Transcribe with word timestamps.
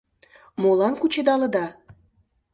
Молан 0.61 0.93
кучедалыда? 1.01 1.65